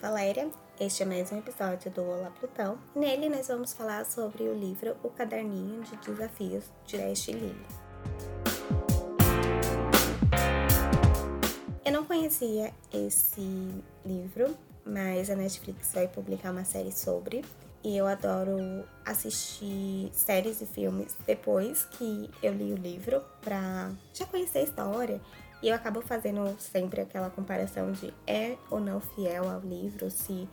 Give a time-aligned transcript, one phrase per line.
[0.00, 0.50] Valéria.
[0.80, 2.78] Este é mais um episódio do Olá Plutão.
[2.96, 7.66] Nele nós vamos falar sobre o livro O Caderninho de Desafios de Ashley Lily.
[11.84, 13.42] Eu não conhecia esse
[14.06, 17.44] livro, mas a Netflix vai publicar uma série sobre.
[17.84, 18.56] E eu adoro
[19.04, 25.20] assistir séries e filmes depois que eu li o livro, pra já conhecer a história
[25.62, 30.48] e eu acabo fazendo sempre aquela comparação de é ou não fiel ao livro, se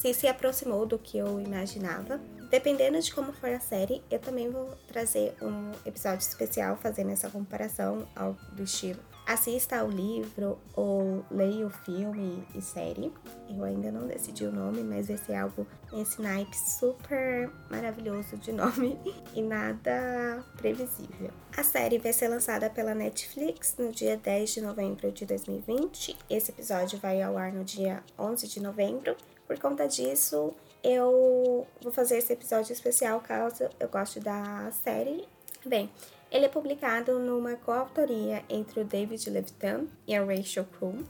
[0.00, 2.18] se, se aproximou do que eu imaginava.
[2.50, 7.28] Dependendo de como for a série, eu também vou trazer um episódio especial fazendo essa
[7.28, 8.98] comparação ao do estilo
[9.32, 13.12] assista ao livro ou leia o filme e série.
[13.48, 18.52] Eu ainda não decidi o nome, mas vai ser algo nesse naipe super maravilhoso de
[18.52, 18.98] nome
[19.32, 21.30] e nada previsível.
[21.56, 26.16] A série vai ser lançada pela Netflix no dia 10 de novembro de 2020.
[26.28, 29.16] Esse episódio vai ao ar no dia 11 de novembro.
[29.46, 35.24] Por conta disso, eu vou fazer esse episódio especial caso eu goste da série.
[35.64, 35.90] Bem,
[36.30, 41.04] ele é publicado numa coautoria entre o David Levitan e a Rachel Croom.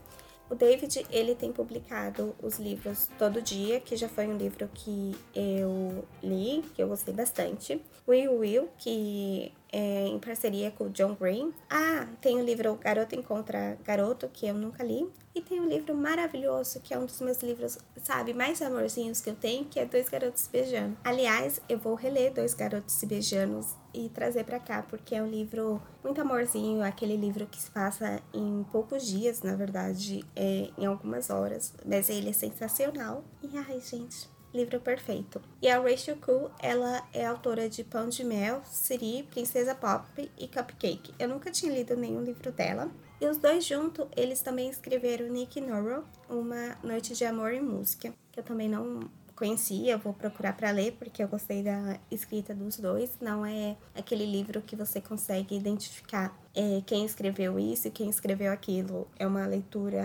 [0.48, 5.14] O David, ele tem publicado os livros Todo Dia, que já foi um livro que
[5.32, 7.80] eu li, que eu gostei bastante.
[8.08, 11.52] Will Will, que é em parceria com o John Green.
[11.68, 15.08] Ah, tem o livro Garoto Encontra Garoto, que eu nunca li.
[15.32, 19.30] E tem um livro maravilhoso, que é um dos meus livros, sabe, mais amorzinhos que
[19.30, 20.96] eu tenho, que é Dois Garotos Se Beijando.
[21.04, 25.28] Aliás, eu vou reler Dois Garotos Se Beijando e trazer para cá, porque é um
[25.28, 30.86] livro muito amorzinho, aquele livro que se passa em poucos dias, na verdade, é, em
[30.86, 33.24] algumas horas, mas ele é sensacional.
[33.42, 35.40] E ai, gente, livro perfeito.
[35.62, 40.48] E a Rachel Cool, ela é autora de Pão de Mel, Siri, Princesa Pop e
[40.48, 41.14] Cupcake.
[41.18, 42.90] Eu nunca tinha lido nenhum livro dela.
[43.20, 48.14] E os dois juntos, eles também escreveram Nick Norrell, Uma Noite de Amor e Música,
[48.32, 49.00] que eu também não
[49.40, 53.10] conhecia, vou procurar para ler porque eu gostei da escrita dos dois.
[53.22, 58.52] Não é aquele livro que você consegue identificar é, quem escreveu isso e quem escreveu
[58.52, 59.08] aquilo.
[59.18, 60.02] É uma leitura.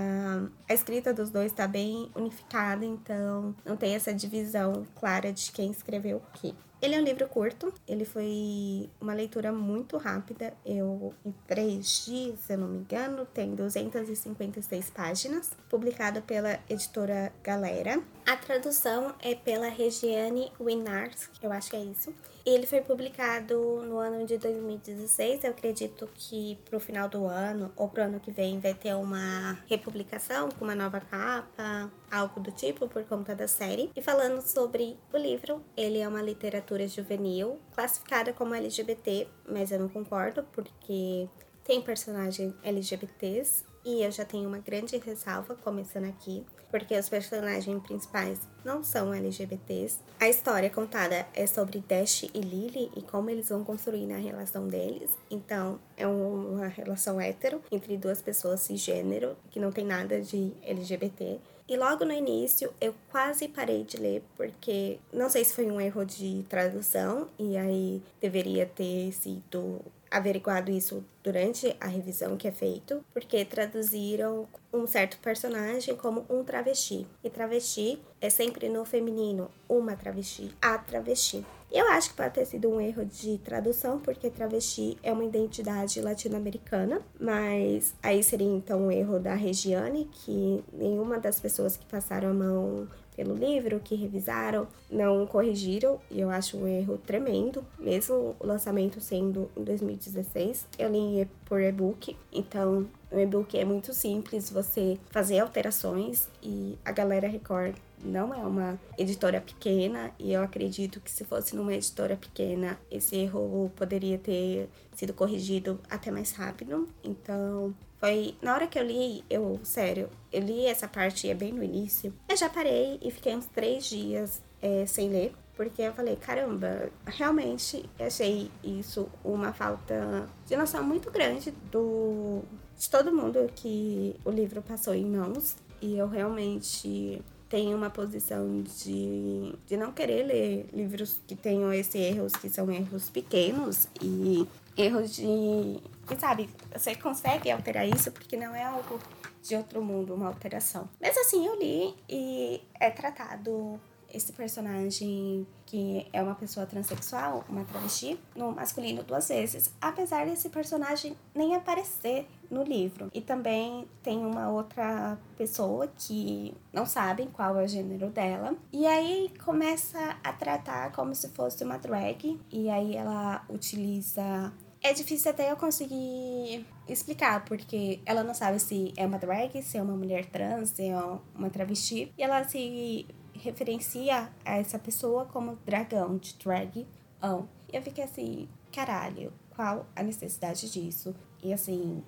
[0.69, 5.69] A escrita dos dois está bem unificada, então não tem essa divisão clara de quem
[5.69, 6.53] escreveu o quê.
[6.81, 10.53] Ele é um livro curto, ele foi uma leitura muito rápida.
[10.65, 17.33] Eu, em três dias, se eu não me engano, tem 256 páginas, publicado pela editora
[17.43, 18.01] Galera.
[18.25, 22.11] A tradução é pela Regiane Winars, eu acho que é isso.
[22.43, 25.43] Ele foi publicado no ano de 2016.
[25.43, 29.59] Eu acredito que pro final do ano ou pro ano que vem vai ter uma
[29.67, 33.91] republicação com uma nova capa, algo do tipo, por conta da série.
[33.95, 39.79] E falando sobre o livro, ele é uma literatura juvenil, classificada como LGBT, mas eu
[39.79, 41.29] não concordo, porque
[41.63, 46.43] tem personagens LGBTs e eu já tenho uma grande ressalva, começando aqui
[46.75, 49.99] porque os personagens principais não são LGBTs.
[50.19, 54.67] A história contada é sobre Dash e Lily e como eles vão construir a relação
[54.67, 55.09] deles.
[55.31, 61.39] Então, é uma relação hétero entre duas pessoas cisgênero, que não tem nada de LGBT.
[61.67, 65.79] E logo no início eu quase parei de ler porque não sei se foi um
[65.79, 69.81] erro de tradução e aí deveria ter sido
[70.11, 76.43] averiguado isso durante a revisão que é feito, porque traduziram um certo personagem como um
[76.43, 77.07] travesti.
[77.23, 81.43] E travesti é sempre no feminino, uma travesti, a travesti.
[81.71, 85.99] Eu acho que pode ter sido um erro de tradução, porque travesti é uma identidade
[85.99, 92.29] latino-americana, mas aí seria então um erro da Regiane, que nenhuma das pessoas que passaram
[92.29, 98.35] a mão pelo livro, que revisaram, não corrigiram, e eu acho um erro tremendo, mesmo
[98.39, 100.67] o lançamento sendo em 2016.
[100.77, 101.14] Eu li
[101.45, 107.75] por e-book, então o e-book é muito simples você fazer alterações e a Galera Record
[108.03, 113.15] não é uma editora pequena e eu acredito que se fosse numa editora pequena, esse
[113.15, 116.87] erro poderia ter sido corrigido até mais rápido.
[117.03, 121.51] Então, foi na hora que eu li, eu, sério, eu li essa parte é bem
[121.51, 122.13] no início.
[122.29, 126.89] Eu já parei e fiquei uns três dias é, sem ler, porque eu falei, caramba,
[127.05, 132.43] realmente achei isso uma falta de noção muito grande do
[132.77, 135.55] de todo mundo que o livro passou em mãos.
[135.81, 141.95] E eu realmente tenho uma posição de, de não querer ler livros que tenham esses
[141.95, 145.23] erros, que são erros pequenos e erros de.
[145.25, 148.99] E sabe, você consegue alterar isso porque não é algo
[149.41, 150.89] de outro mundo, uma alteração.
[150.99, 153.79] Mas assim, eu li e é tratado
[154.15, 159.73] esse personagem que é uma pessoa transexual, uma travesti, no masculino duas vezes.
[159.81, 163.09] Apesar desse personagem nem aparecer no livro.
[163.13, 168.55] E também tem uma outra pessoa que não sabem qual é o gênero dela.
[168.71, 172.39] E aí começa a tratar como se fosse uma drag.
[172.51, 178.93] E aí ela utiliza é difícil até eu conseguir explicar, porque ela não sabe se
[178.95, 180.95] é uma drag, se é uma mulher trans, se é
[181.35, 182.13] uma travesti.
[182.15, 183.07] E ela se
[183.39, 186.87] referencia a essa pessoa como dragão, de drag.
[187.21, 191.15] E eu fiquei assim, caralho, qual a necessidade disso?
[191.43, 192.03] E assim,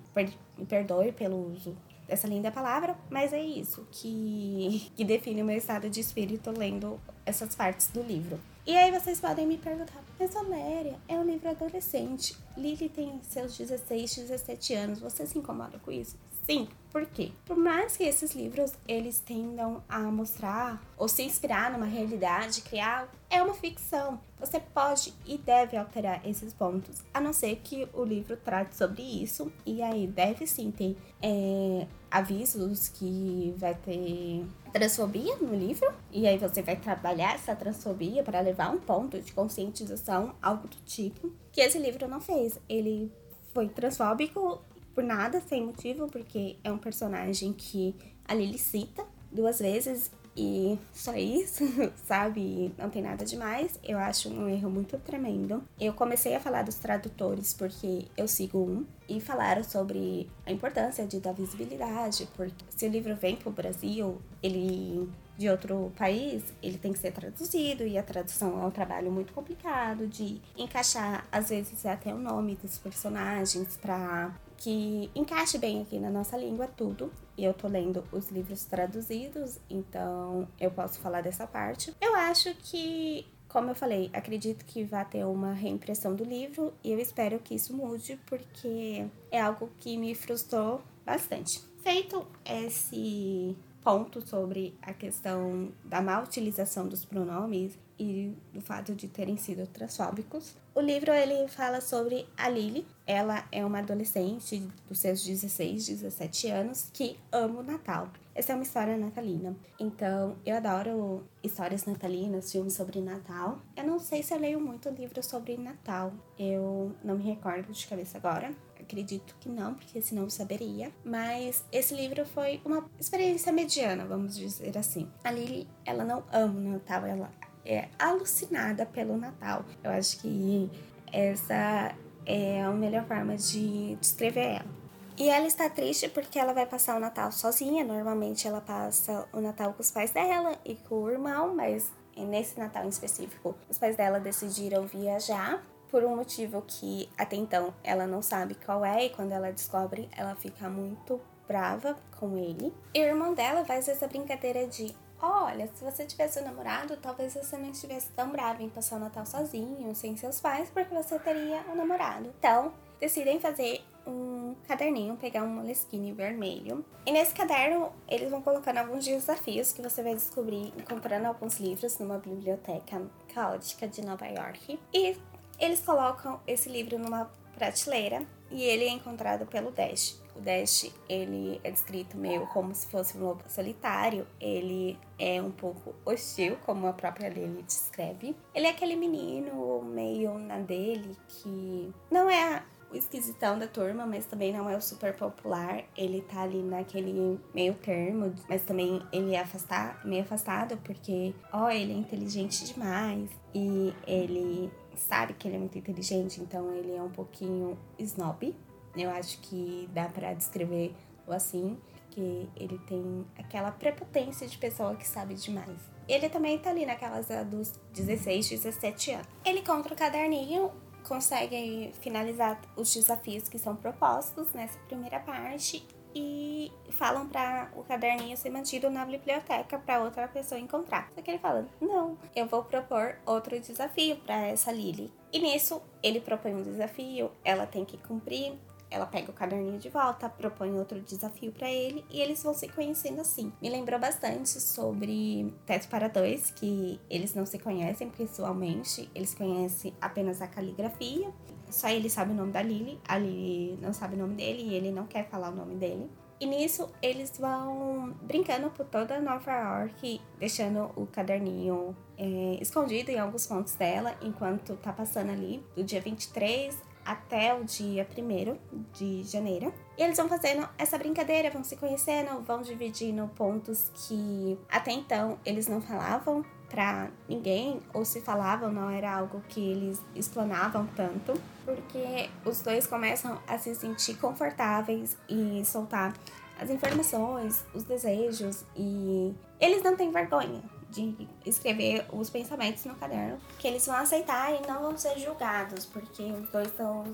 [0.56, 1.76] me perdoe pelo uso
[2.06, 6.98] dessa linda palavra, mas é isso que, que define o meu estado de espírito lendo
[7.26, 8.40] essas partes do livro.
[8.66, 12.36] E aí vocês podem me perguntar, mas Valéria, é um livro adolescente.
[12.56, 15.00] Lily tem seus 16, 17 anos.
[15.00, 16.16] Você se incomoda com isso?
[16.48, 17.30] Sim, por quê?
[17.44, 23.06] Por mais que esses livros eles tendam a mostrar ou se inspirar numa realidade, criar,
[23.28, 24.18] é uma ficção.
[24.40, 29.02] Você pode e deve alterar esses pontos, a não ser que o livro trate sobre
[29.02, 29.52] isso.
[29.66, 35.92] E aí deve sim ter é, avisos que vai ter transfobia no livro.
[36.10, 40.78] E aí você vai trabalhar essa transfobia para levar um ponto de conscientização, algo do
[40.86, 41.30] tipo.
[41.52, 42.58] Que esse livro não fez.
[42.66, 43.12] Ele
[43.52, 44.62] foi transfóbico
[44.98, 50.76] por nada, sem motivo, porque é um personagem que a Lily cita duas vezes e
[50.92, 51.62] só isso,
[52.04, 52.74] sabe?
[52.76, 53.78] Não tem nada demais.
[53.84, 55.62] Eu acho um erro muito tremendo.
[55.78, 61.06] Eu comecei a falar dos tradutores porque eu sigo um e falaram sobre a importância
[61.06, 66.42] de dar visibilidade, porque se o livro vem para o Brasil, ele de outro país,
[66.60, 71.24] ele tem que ser traduzido e a tradução é um trabalho muito complicado de encaixar
[71.30, 76.66] às vezes até o nome dos personagens para que encaixe bem aqui na nossa língua
[76.66, 77.10] tudo.
[77.36, 81.94] E eu tô lendo os livros traduzidos, então eu posso falar dessa parte.
[82.00, 86.92] Eu acho que, como eu falei, acredito que vai ter uma reimpressão do livro e
[86.92, 91.62] eu espero que isso mude, porque é algo que me frustrou bastante.
[91.82, 93.56] Feito esse
[93.88, 99.66] ponto sobre a questão da má utilização dos pronomes e do fato de terem sido
[99.66, 100.54] transfóbicos.
[100.74, 102.86] O livro ele fala sobre a Lily.
[103.06, 108.10] Ela é uma adolescente dos seus 16, 17 anos que ama o Natal.
[108.34, 109.56] Essa é uma história natalina.
[109.80, 113.58] Então, eu adoro histórias natalinas, filmes sobre Natal.
[113.74, 116.12] Eu não sei se eu leio muito livro sobre Natal.
[116.38, 118.54] Eu não me recordo de cabeça agora.
[118.88, 120.90] Acredito que não, porque senão eu saberia.
[121.04, 125.06] Mas esse livro foi uma experiência mediana, vamos dizer assim.
[125.22, 127.30] A Lily, ela não ama o Natal, ela
[127.66, 129.62] é alucinada pelo Natal.
[129.84, 130.70] Eu acho que
[131.12, 131.94] essa
[132.24, 134.78] é a melhor forma de descrever ela.
[135.18, 137.84] E ela está triste porque ela vai passar o Natal sozinha.
[137.84, 142.58] Normalmente ela passa o Natal com os pais dela e com o irmão, mas nesse
[142.58, 148.06] Natal em específico, os pais dela decidiram viajar por um motivo que até então ela
[148.06, 152.72] não sabe qual é e quando ela descobre, ela fica muito brava com ele.
[152.94, 157.34] E o irmão dela faz essa brincadeira de Olha, se você tivesse um namorado, talvez
[157.34, 161.18] você não estivesse tão bravo em passar o Natal sozinho, sem seus pais, porque você
[161.18, 162.32] teria um namorado.
[162.38, 166.84] Então, decidem fazer um caderninho, pegar um moleskine vermelho.
[167.04, 171.98] E nesse caderno, eles vão colocando alguns desafios que você vai descobrir encontrando alguns livros
[171.98, 173.02] numa biblioteca
[173.34, 174.78] caótica de Nova York.
[174.94, 175.16] E
[175.58, 180.20] eles colocam esse livro numa prateleira e ele é encontrado pelo Dash.
[180.34, 184.26] O Dash, ele é descrito meio como se fosse um lobo solitário.
[184.40, 188.36] Ele é um pouco hostil, como a própria Lily descreve.
[188.54, 194.24] Ele é aquele menino meio na dele que não é o esquisitão da turma, mas
[194.24, 195.82] também não é o super popular.
[195.96, 201.68] Ele tá ali naquele meio termo, mas também ele é afastado, meio afastado porque, ó,
[201.68, 207.02] ele é inteligente demais e ele sabe que ele é muito inteligente, então ele é
[207.02, 208.54] um pouquinho snob,
[208.96, 210.94] eu acho que dá para descrever
[211.26, 211.78] o assim,
[212.10, 215.78] que ele tem aquela prepotência de pessoa que sabe demais.
[216.08, 219.26] Ele também tá ali naquelas dos 16, 17 anos.
[219.44, 220.72] Ele compra o caderninho,
[221.06, 228.36] consegue finalizar os desafios que são propostos nessa primeira parte e falam para o caderninho
[228.36, 231.10] ser mantido na biblioteca para outra pessoa encontrar.
[231.14, 235.12] Só que ele fala: "Não, eu vou propor outro desafio para essa Lily".
[235.32, 238.58] E nisso ele propõe um desafio, ela tem que cumprir
[238.90, 242.68] ela pega o caderninho de volta, propõe outro desafio para ele e eles vão se
[242.68, 243.52] conhecendo assim.
[243.60, 249.94] Me lembrou bastante sobre Teto para Dois, que eles não se conhecem pessoalmente, eles conhecem
[250.00, 251.32] apenas a caligrafia.
[251.70, 254.74] Só ele sabe o nome da Lily, a Lily não sabe o nome dele e
[254.74, 256.10] ele não quer falar o nome dele.
[256.40, 263.18] E nisso eles vão brincando por toda Nova York, deixando o caderninho é, escondido em
[263.18, 269.24] alguns pontos dela, enquanto tá passando ali do dia 23 até o dia 1 de
[269.24, 269.72] janeiro.
[269.96, 275.38] E eles vão fazendo essa brincadeira, vão se conhecendo, vão dividindo pontos que até então
[275.44, 281.32] eles não falavam para ninguém, ou se falavam, não era algo que eles explanavam tanto,
[281.64, 286.14] porque os dois começam a se sentir confortáveis e soltar
[286.60, 293.38] as informações, os desejos e eles não têm vergonha de escrever os pensamentos no caderno,
[293.58, 297.04] que eles vão aceitar e não vão ser julgados, porque os dois estão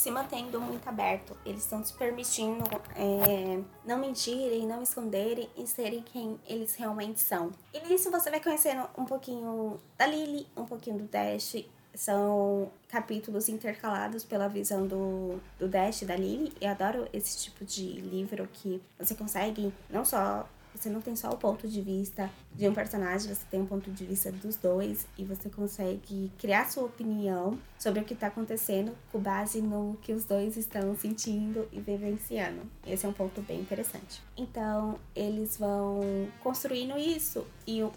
[0.00, 2.64] se mantendo muito aberto, eles estão se permitindo
[2.96, 7.52] é, não mentirem, não esconderem e serem quem eles realmente são.
[7.74, 11.56] E nisso você vai conhecendo um pouquinho da Lily, um pouquinho do Dash
[11.94, 16.52] são capítulos intercalados pela visão do, do Dash da Lily.
[16.60, 20.48] Eu adoro esse tipo de livro que você consegue não só.
[20.74, 23.90] Você não tem só o ponto de vista de um personagem, você tem um ponto
[23.90, 28.92] de vista dos dois e você consegue criar sua opinião sobre o que está acontecendo
[29.12, 32.62] com base no que os dois estão sentindo e vivenciando.
[32.86, 34.22] Esse é um ponto bem interessante.
[34.36, 36.00] Então, eles vão
[36.42, 37.90] construindo isso e um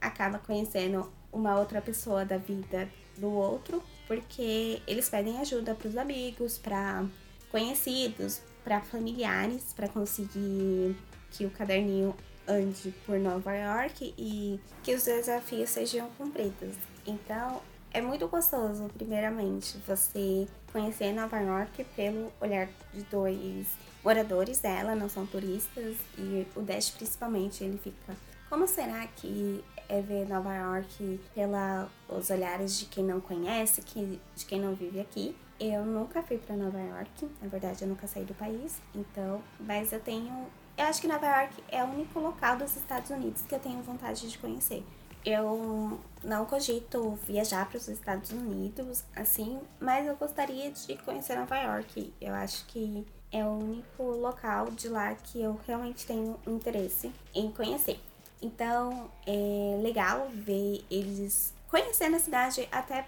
[0.00, 5.96] acaba conhecendo uma outra pessoa da vida do outro, porque eles pedem ajuda para os
[5.96, 7.04] amigos, para
[7.50, 10.96] conhecidos, para familiares, para conseguir
[11.30, 12.14] que o caderninho
[12.46, 16.74] ande por Nova York e que os desafios sejam cumpridos.
[17.06, 23.66] Então, é muito gostoso, primeiramente, você conhecer Nova York pelo olhar de dois
[24.02, 28.16] moradores dela, não são turistas, e o Dash principalmente, ele fica.
[28.48, 34.46] Como será que é ver Nova York pelos olhares de quem não conhece, que, de
[34.46, 35.36] quem não vive aqui.
[35.58, 39.92] Eu nunca fui para Nova York, na verdade eu nunca saí do país, então, mas
[39.92, 40.46] eu tenho,
[40.80, 43.82] eu acho que Nova York é o único local dos Estados Unidos que eu tenho
[43.82, 44.82] vontade de conhecer.
[45.22, 51.54] Eu não cogito viajar para os Estados Unidos, assim, mas eu gostaria de conhecer Nova
[51.58, 52.14] York.
[52.18, 57.52] Eu acho que é o único local de lá que eu realmente tenho interesse em
[57.52, 58.00] conhecer.
[58.40, 63.06] Então é legal ver eles conhecendo a cidade até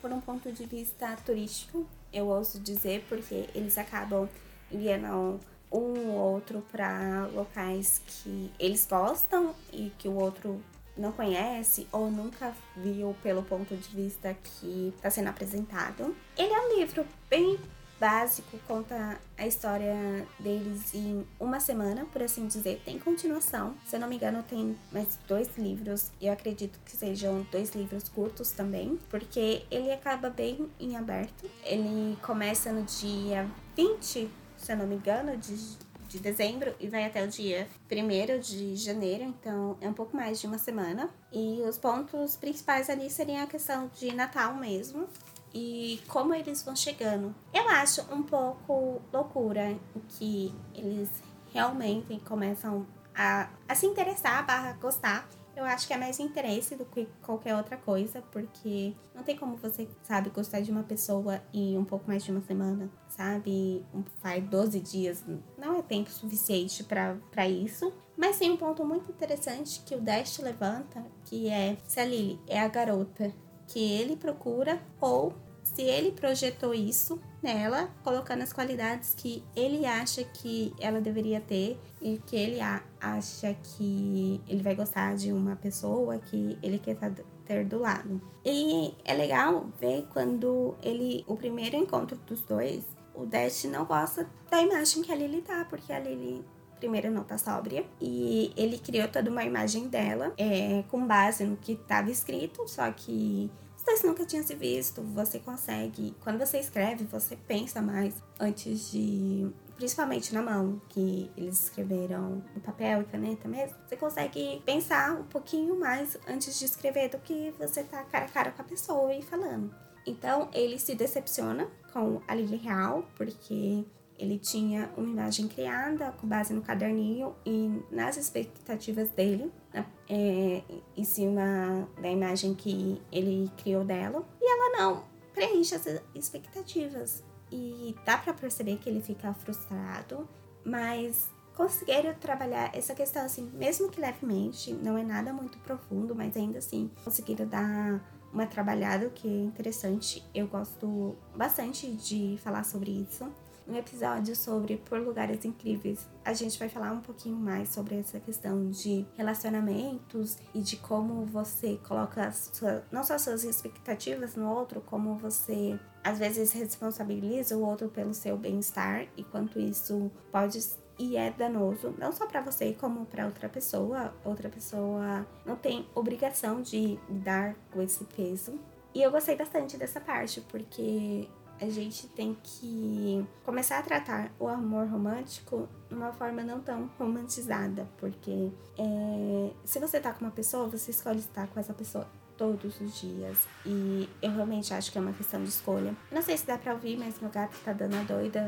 [0.00, 4.28] por um ponto de vista turístico, eu ouso dizer, porque eles acabam
[4.72, 5.40] enviando
[5.72, 10.62] um ou outro para locais que eles gostam e que o outro
[10.96, 16.14] não conhece ou nunca viu pelo ponto de vista que está sendo apresentado.
[16.36, 17.58] Ele é um livro bem
[18.02, 22.82] básico, conta a história deles em uma semana, por assim dizer.
[22.84, 23.76] Tem continuação.
[23.86, 26.10] Se eu não me engano, tem mais dois livros.
[26.20, 31.48] Eu acredito que sejam dois livros curtos também, porque ele acaba bem em aberto.
[31.64, 34.28] Ele começa no dia 20,
[34.64, 35.76] se eu não me engano, de
[36.12, 40.38] de dezembro e vai até o dia 1 de janeiro, então é um pouco mais
[40.38, 41.08] de uma semana.
[41.32, 45.08] E os pontos principais ali seriam a questão de Natal mesmo,
[45.54, 47.34] e como eles vão chegando.
[47.52, 49.76] Eu acho um pouco loucura
[50.08, 51.08] que eles
[51.52, 55.26] realmente começam a, a se interessar, barra gostar.
[55.54, 59.56] Eu acho que é mais interesse do que qualquer outra coisa, porque não tem como
[59.56, 63.84] você, sabe, gostar de uma pessoa em um pouco mais de uma semana, sabe?
[64.20, 65.24] Faz 12 dias,
[65.58, 67.92] não é tempo suficiente para isso.
[68.16, 72.40] Mas tem um ponto muito interessante que o Dash levanta, que é se a Lily
[72.46, 73.32] é a garota
[73.66, 80.22] que ele procura ou se ele projetou isso nela, colocando as qualidades que ele acha
[80.22, 82.60] que ela deveria ter e que ele
[83.00, 86.96] acha que ele vai gostar de uma pessoa que ele quer
[87.44, 88.20] ter do lado.
[88.44, 92.84] E é legal ver quando ele, o primeiro encontro dos dois,
[93.14, 96.44] o Dash não gosta da imagem que a Lily tá, porque a Lily
[96.82, 97.84] primeiro não tá sóbria.
[98.00, 102.90] E ele criou toda uma imagem dela é, com base no que estava escrito, só
[102.90, 103.50] que
[103.84, 106.14] se você nunca tinha se visto, você consegue.
[106.20, 109.50] Quando você escreve, você pensa mais antes de.
[109.76, 113.76] Principalmente na mão, que eles escreveram no papel e caneta mesmo.
[113.84, 118.28] Você consegue pensar um pouquinho mais antes de escrever do que você tá cara a
[118.28, 119.74] cara com a pessoa e falando.
[120.06, 123.84] Então ele se decepciona com a Lily Real, porque
[124.22, 130.62] ele tinha uma imagem criada com base no caderninho e nas expectativas dele, né, é,
[130.96, 134.24] em cima da imagem que ele criou dela.
[134.40, 137.24] E ela não preenche as expectativas.
[137.50, 140.28] E dá para perceber que ele fica frustrado,
[140.64, 146.36] mas conseguiram trabalhar essa questão assim, mesmo que levemente, não é nada muito profundo, mas
[146.36, 148.00] ainda assim conseguiram dar
[148.32, 150.24] uma trabalhada que é interessante.
[150.32, 153.28] Eu gosto bastante de falar sobre isso
[153.66, 158.18] no episódio sobre Por Lugares Incríveis, a gente vai falar um pouquinho mais sobre essa
[158.20, 164.80] questão de relacionamentos e de como você coloca sua, não só suas expectativas no outro,
[164.80, 170.58] como você às vezes responsabiliza o outro pelo seu bem-estar e quanto isso pode
[170.98, 174.14] e é danoso não só para você como para outra pessoa.
[174.24, 178.58] Outra pessoa não tem obrigação de lidar com esse peso.
[178.94, 181.28] E eu gostei bastante dessa parte porque
[181.62, 186.90] a gente tem que começar a tratar o amor romântico de uma forma não tão
[186.98, 192.06] romantizada, porque é, se você tá com uma pessoa, você escolhe estar com essa pessoa
[192.36, 193.46] todos os dias.
[193.64, 195.94] E eu realmente acho que é uma questão de escolha.
[196.10, 198.44] Não sei se dá pra ouvir, mas meu gato tá dando a doida.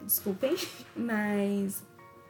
[0.00, 0.54] Desculpem.
[0.96, 1.82] Mas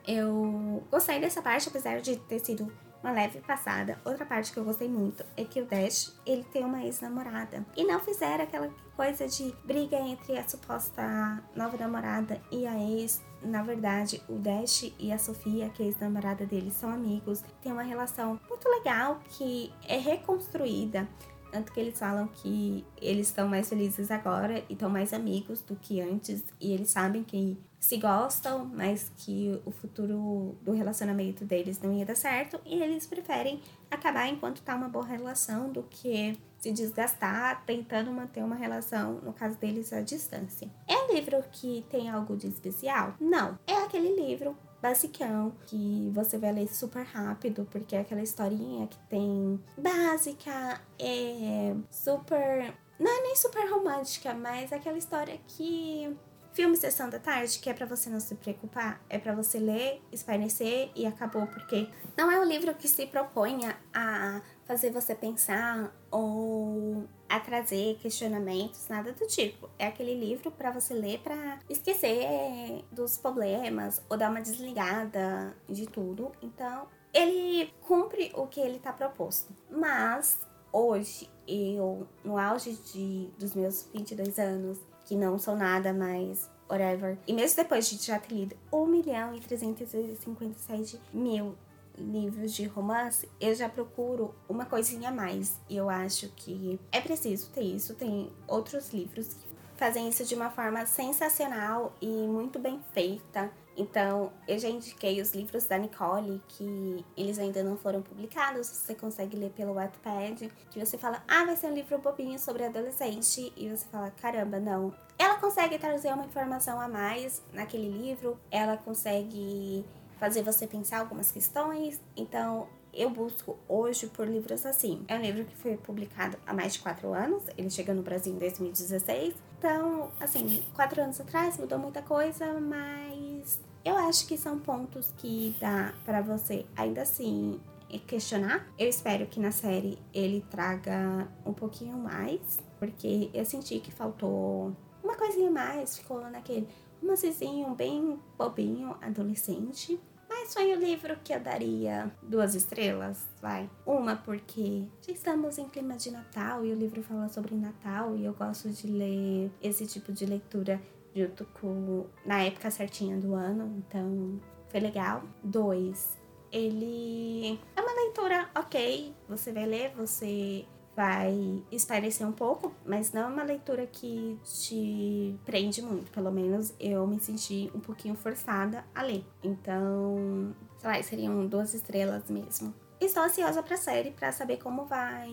[0.06, 2.72] eu gostei dessa parte, apesar de ter sido
[3.04, 3.99] uma leve passada.
[4.02, 7.64] Outra parte que eu gostei muito é que o Dash, ele tem uma ex-namorada.
[7.76, 13.23] E não fizeram aquela coisa de briga entre a suposta nova namorada e a ex.
[13.42, 17.44] Na verdade, o Dash e a Sofia, que é ex-namorada dele, são amigos.
[17.62, 21.06] Tem uma relação muito legal que é reconstruída.
[21.52, 25.76] Tanto que eles falam que eles estão mais felizes agora e estão mais amigos do
[25.76, 26.42] que antes.
[26.58, 32.06] E eles sabem que se gostam, mas que o futuro do relacionamento deles não ia
[32.06, 32.58] dar certo.
[32.64, 33.60] E eles preferem
[33.90, 39.34] acabar enquanto tá uma boa relação do que se desgastar tentando manter uma relação, no
[39.34, 40.66] caso deles, à distância.
[40.88, 43.12] É um livro que tem algo de especial?
[43.20, 43.58] Não.
[43.66, 48.98] É aquele livro basicão que você vai ler super rápido, porque é aquela historinha que
[49.10, 52.74] tem básica, é super.
[52.98, 56.16] Não é nem super romântica, mas é aquela história que
[56.54, 60.00] Filme Sessão da Tarde, que é para você não se preocupar, é para você ler,
[60.12, 65.92] espairecer e acabou, porque não é um livro que se proponha a fazer você pensar
[66.12, 69.68] ou a trazer questionamentos, nada do tipo.
[69.76, 75.87] É aquele livro para você ler para esquecer dos problemas ou dar uma desligada de
[75.87, 76.30] tudo.
[76.40, 79.52] Então, ele cumpre o que ele tá proposto.
[79.68, 80.38] Mas
[80.73, 87.18] hoje eu no auge de dos meus 22 anos que não são nada, mas whatever.
[87.26, 91.55] E mesmo depois de já ter lido 1 milhão e 357 mil
[91.96, 95.61] livros de romance, eu já procuro uma coisinha a mais.
[95.68, 97.94] E eu acho que é preciso ter isso.
[97.94, 103.50] Tem outros livros que fazem isso de uma forma sensacional e muito bem feita.
[103.76, 108.94] Então, eu já indiquei os livros da Nicole, que eles ainda não foram publicados, você
[108.94, 113.52] consegue ler pelo Wattpad, que você fala, ah, vai ser um livro bobinho sobre adolescente,
[113.57, 114.94] e você fala, caramba, não.
[115.18, 119.85] Ela consegue trazer uma informação a mais naquele livro, ela consegue
[120.18, 125.05] fazer você pensar algumas questões, então eu busco hoje por livros assim.
[125.09, 128.33] É um livro que foi publicado há mais de quatro anos, ele chegou no Brasil
[128.33, 129.35] em 2016.
[129.59, 135.55] Então, assim, quatro anos atrás mudou muita coisa, mas eu acho que são pontos que
[135.61, 137.61] dá para você ainda assim
[138.07, 138.66] questionar.
[138.79, 144.74] Eu espero que na série ele traga um pouquinho mais, porque eu senti que faltou
[145.14, 146.68] uma coisinha mais, ficou naquele
[147.00, 149.98] romancezinho bem bobinho, adolescente.
[150.29, 153.70] Mas foi o livro que eu daria duas estrelas, vai.
[153.87, 158.24] Uma porque já estamos em clima de Natal e o livro fala sobre Natal e
[158.24, 160.81] eu gosto de ler esse tipo de leitura
[161.14, 165.22] junto com na época certinha do ano, então foi legal.
[165.42, 166.18] Dois,
[166.50, 170.64] ele é uma leitura ok, você vai ler, você
[170.96, 176.11] vai espairecer um pouco, mas não é uma leitura que te prende muito.
[176.11, 179.24] Pelo menos eu me senti um pouquinho forçada a ler.
[179.42, 182.74] Então, sei lá, seriam duas estrelas mesmo.
[183.00, 185.28] Estou ansiosa para a série para saber como vai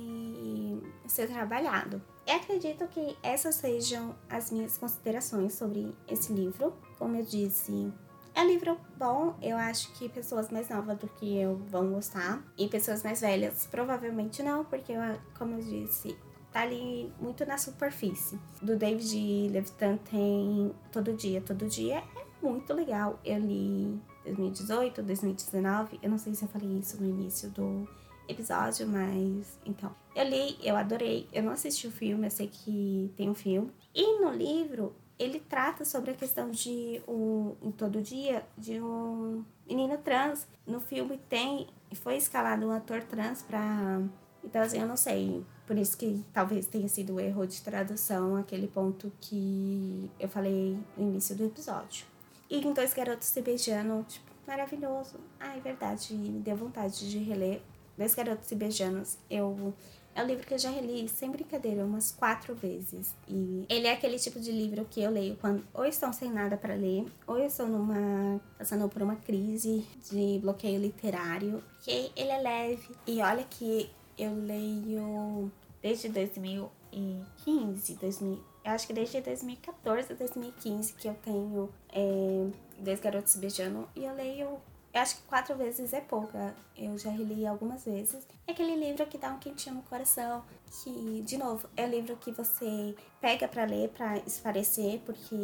[1.08, 2.02] ser trabalhado.
[2.28, 6.74] Eu acredito que essas sejam as minhas considerações sobre esse livro.
[6.98, 7.92] Como eu disse,
[8.34, 12.44] é livro bom, eu acho que pessoas mais novas do que eu vão gostar.
[12.58, 14.94] E pessoas mais velhas provavelmente não, porque,
[15.38, 16.18] como eu disse,
[16.52, 18.40] tá ali muito na superfície.
[18.62, 23.20] Do David Levitan tem Todo Dia, Todo Dia é muito legal.
[23.24, 27.88] Eu li 2018, 2019, eu não sei se eu falei isso no início do
[28.28, 31.28] episódio, mas então, eu li, eu adorei.
[31.34, 33.72] Eu não assisti o filme, eu sei que tem um filme.
[33.94, 39.44] E no livro, ele trata sobre a questão de um em todo dia de um
[39.68, 40.48] menino trans.
[40.66, 44.02] No filme tem foi escalado um ator trans para
[44.44, 48.36] então assim, eu não sei, por isso que talvez tenha sido o erro de tradução
[48.36, 52.06] aquele ponto que eu falei no início do episódio.
[52.50, 55.20] E em dois garotos se beijando, tipo, maravilhoso.
[55.40, 57.62] Ah, é verdade, me deu vontade de reler
[58.02, 59.04] Dois Garotos se Beijando.
[59.30, 59.74] Eu
[60.14, 63.16] é um livro que eu já reli, sem brincadeira, umas quatro vezes.
[63.28, 66.58] E ele é aquele tipo de livro que eu leio quando ou estou sem nada
[66.58, 72.30] para ler, ou eu estou numa passando por uma crise de bloqueio literário, que ele
[72.30, 72.90] é leve.
[73.08, 81.08] E olha que eu leio desde 2015, 2000, Eu acho que desde 2014, 2015 que
[81.08, 82.48] eu tenho é,
[82.78, 84.60] Dois Garotos Beijando e eu leio
[84.94, 86.56] eu acho que quatro vezes é pouca.
[86.78, 88.28] Eu já reli algumas vezes.
[88.46, 90.44] É aquele livro que dá um quentinho no coração.
[90.84, 95.36] Que, de novo, é um livro que você pega para ler, para esparecer, porque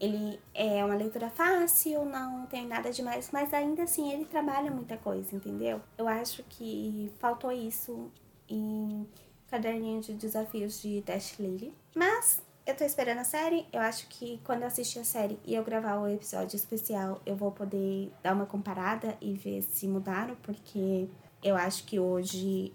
[0.00, 4.96] ele é uma leitura fácil, não tem nada demais, mas ainda assim ele trabalha muita
[4.96, 5.80] coisa, entendeu?
[5.96, 8.10] Eu acho que faltou isso
[8.48, 9.08] em
[9.48, 11.74] Caderninho de Desafios de Dash Lily.
[11.94, 13.66] Mas eu tô esperando a série.
[13.72, 17.36] Eu acho que quando eu assistir a série e eu gravar o episódio especial, eu
[17.36, 21.08] vou poder dar uma comparada e ver se mudaram, porque
[21.42, 22.72] eu acho que hoje,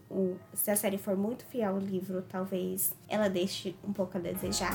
[0.53, 4.73] se a série for muito fiel ao livro, talvez ela deixe um pouco a desejar.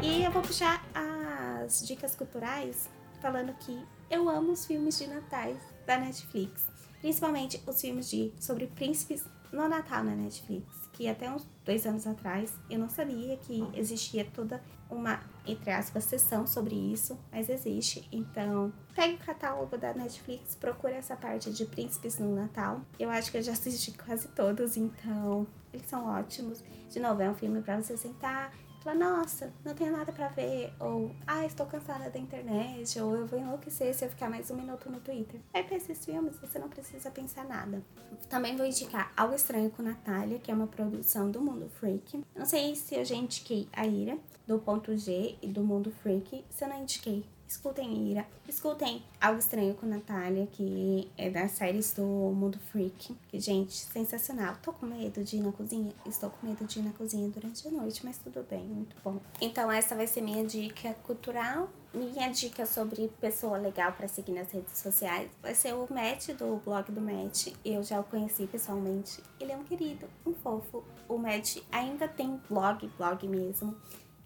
[0.00, 2.88] E eu vou puxar as dicas culturais
[3.20, 3.76] falando que
[4.08, 6.68] eu amo os filmes de natais da Netflix.
[7.00, 12.06] Principalmente os filmes de sobre príncipes no Natal na Netflix, que até uns dois anos
[12.06, 18.08] atrás eu não sabia que existia toda uma, entre aspas, sessão sobre isso, mas existe.
[18.10, 22.80] Então, pegue o catálogo da Netflix, procure essa parte de Príncipes no Natal.
[22.98, 26.62] Eu acho que eu já assisti quase todos, então eles são ótimos.
[26.90, 30.72] De novo, é um filme para você sentar Fala, nossa, não tenho nada para ver.
[30.78, 33.00] Ou, ah, estou cansada da internet.
[33.00, 35.40] Ou eu vou enlouquecer se eu ficar mais um minuto no Twitter.
[35.52, 37.82] Aí pra esses filmes você não precisa pensar nada.
[38.28, 42.24] Também vou indicar Algo Estranho com Natália, que é uma produção do Mundo Freak.
[42.36, 46.44] Não sei se eu já indiquei a Ira, do Ponto G e do Mundo Freak.
[46.48, 48.26] Se eu não indiquei, Escutem Ira.
[48.46, 53.16] Escutem Algo Estranho com Natália, que é das séries do Mundo Freak.
[53.26, 54.56] Que, gente, sensacional.
[54.62, 55.90] Tô com medo de ir na cozinha?
[56.04, 59.18] Estou com medo de ir na cozinha durante a noite, mas tudo bem, muito bom.
[59.40, 61.70] Então, essa vai ser minha dica cultural.
[61.94, 66.60] Minha dica sobre pessoa legal para seguir nas redes sociais vai ser o Matt, do
[66.62, 67.48] blog do Matt.
[67.64, 69.22] Eu já o conheci pessoalmente.
[69.40, 70.84] Ele é um querido, um fofo.
[71.08, 73.74] O Matt ainda tem blog, blog mesmo.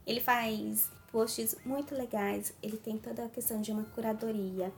[0.05, 2.55] Ele faz posts muito legais.
[2.63, 4.73] Ele tem toda a questão de uma curadoria,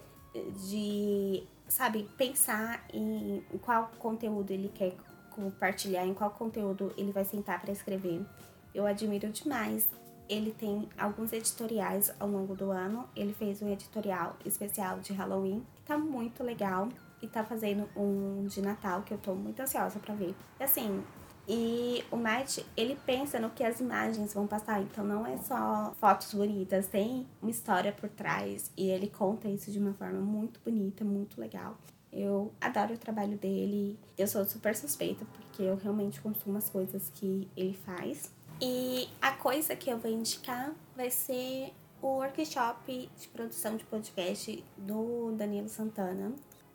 [0.69, 4.95] de, sabe, pensar em, qual conteúdo ele quer
[5.31, 8.27] compartilhar, em qual conteúdo ele vai sentar para escrever.
[8.75, 9.89] Eu admiro demais.
[10.29, 13.09] Ele tem alguns editoriais ao longo do ano.
[13.15, 16.89] Ele fez um editorial especial de Halloween, que tá muito legal.
[17.23, 20.35] E tá fazendo um de Natal, que eu tô muito ansiosa para ver.
[20.61, 21.03] E assim,
[21.49, 25.95] e o Matt, ele pensa no que as imagens vão passar, então não é só
[26.01, 30.59] fotos bonitas, tem uma história por trás e ele conta isso de uma forma muito
[30.65, 31.77] bonita, muito legal.
[32.11, 37.11] Eu adoro o trabalho dele, eu sou super suspeita porque eu realmente consumo as coisas
[37.15, 38.31] que ele faz.
[38.63, 44.65] E a coisa que eu vou indicar vai ser o workshop de produção de podcast
[44.77, 46.33] do Danilo Santana,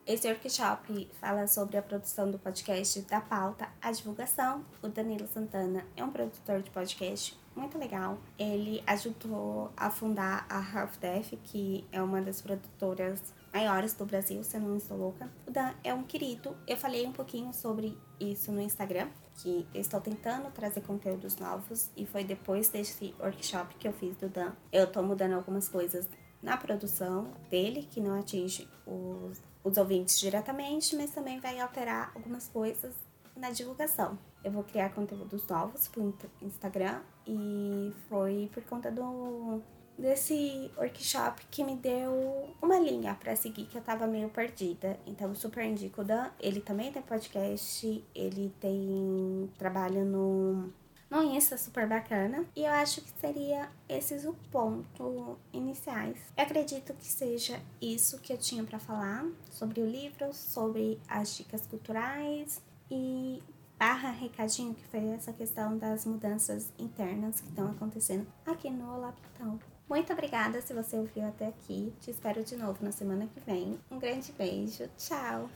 [0.10, 4.65] esse workshop fala sobre a produção do podcast da pauta A Divulgação.
[4.82, 8.17] O Danilo Santana é um produtor de podcast muito legal.
[8.36, 13.22] Ele ajudou a fundar a Half Death, que é uma das produtoras
[13.54, 15.30] maiores do Brasil, se eu não estou louca.
[15.45, 16.58] O Dan é um querido.
[16.65, 22.08] Eu falei um pouquinho sobre isso no Instagram, que estou tentando trazer conteúdos novos e
[22.08, 24.54] foi depois desse workshop que eu fiz do Dan.
[24.72, 26.10] Eu estou mudando algumas coisas
[26.41, 32.48] na produção dele, que não atinge os os ouvintes diretamente, mas também vai alterar algumas
[32.48, 32.93] coisas
[33.36, 34.17] na divulgação.
[34.43, 39.62] Eu vou criar conteúdos novos pro Instagram e foi por conta do
[40.00, 44.98] desse workshop que me deu uma linha para seguir que eu tava meio perdida.
[45.06, 46.30] Então, super indico o Dan.
[46.39, 50.72] Ele também tem podcast, ele tem trabalho no
[51.10, 52.45] no Insta super bacana.
[52.56, 56.17] E eu acho que seria esses o ponto iniciais.
[56.38, 61.36] Eu acredito que seja isso que eu tinha para falar sobre o livro, sobre as
[61.36, 63.41] dicas culturais e
[63.78, 69.13] barra recadinho, que foi essa questão das mudanças internas que estão acontecendo aqui no Olá
[69.13, 69.60] Plutão.
[69.89, 71.91] Muito obrigada se você ouviu até aqui.
[72.00, 73.80] Te espero de novo na semana que vem.
[73.89, 74.88] Um grande beijo.
[74.98, 75.50] Tchau!